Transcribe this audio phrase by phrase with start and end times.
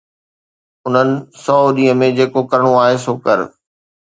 [0.87, 1.11] انهن
[1.43, 3.47] سؤ ڏينهن ۾ جيڪو ڪرڻو آهي سو ڪر.